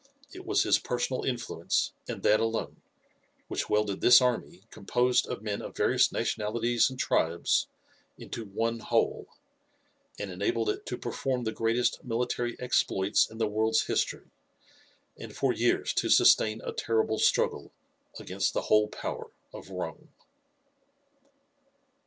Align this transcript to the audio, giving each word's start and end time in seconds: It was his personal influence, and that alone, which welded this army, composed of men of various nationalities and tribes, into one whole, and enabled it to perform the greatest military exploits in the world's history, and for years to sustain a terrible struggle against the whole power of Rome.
It 0.33 0.47
was 0.47 0.63
his 0.63 0.79
personal 0.79 1.21
influence, 1.23 1.93
and 2.09 2.23
that 2.23 2.39
alone, 2.39 2.81
which 3.47 3.69
welded 3.69 4.01
this 4.01 4.19
army, 4.19 4.63
composed 4.71 5.27
of 5.27 5.43
men 5.43 5.61
of 5.61 5.77
various 5.77 6.11
nationalities 6.11 6.89
and 6.89 6.97
tribes, 6.97 7.67
into 8.17 8.43
one 8.45 8.79
whole, 8.79 9.27
and 10.17 10.31
enabled 10.31 10.69
it 10.71 10.87
to 10.87 10.97
perform 10.97 11.43
the 11.43 11.51
greatest 11.51 12.03
military 12.03 12.59
exploits 12.59 13.29
in 13.29 13.37
the 13.37 13.45
world's 13.45 13.85
history, 13.85 14.31
and 15.19 15.35
for 15.35 15.53
years 15.53 15.93
to 15.93 16.09
sustain 16.09 16.61
a 16.61 16.73
terrible 16.73 17.19
struggle 17.19 17.71
against 18.17 18.55
the 18.55 18.61
whole 18.61 18.87
power 18.87 19.29
of 19.53 19.69
Rome. 19.69 20.09